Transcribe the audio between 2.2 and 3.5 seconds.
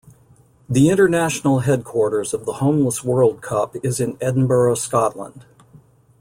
of the Homeless World